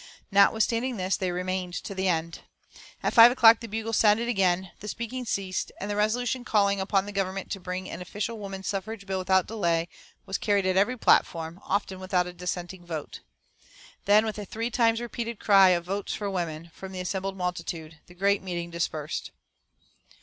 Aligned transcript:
Notwithstanding 0.31 0.97
this, 0.97 1.15
they 1.15 1.31
remained 1.31 1.75
to 1.75 1.93
the 1.93 2.07
end. 2.07 2.39
At 3.03 3.13
five 3.13 3.31
o'clock 3.31 3.59
the 3.59 3.67
bugles 3.67 3.97
sounded 3.97 4.27
again, 4.27 4.71
the 4.79 4.87
speaking 4.87 5.25
ceased, 5.25 5.71
and 5.79 5.91
the 5.91 5.95
resolution 5.95 6.43
calling 6.43 6.81
upon 6.81 7.05
the 7.05 7.11
Government 7.11 7.51
to 7.51 7.59
bring 7.59 7.85
in 7.85 7.93
an 7.93 8.01
official 8.01 8.39
woman 8.39 8.63
suffrage 8.63 9.05
bill 9.05 9.19
without 9.19 9.45
delay 9.45 9.87
was 10.25 10.39
carried 10.39 10.65
at 10.65 10.75
every 10.75 10.97
platform, 10.97 11.59
often 11.63 11.99
without 11.99 12.25
a 12.25 12.33
dissenting 12.33 12.83
vote. 12.83 13.19
Then, 14.05 14.25
with 14.25 14.39
a 14.39 14.43
three 14.45 14.71
times 14.71 14.99
repeated 14.99 15.39
cry 15.39 15.69
of 15.69 15.85
"Votes 15.85 16.15
for 16.15 16.31
Women!" 16.31 16.71
from 16.73 16.93
the 16.93 16.99
assembled 16.99 17.37
multitude, 17.37 17.99
the 18.07 18.15
great 18.15 18.41
meeting 18.41 18.71
dispersed. 18.71 19.29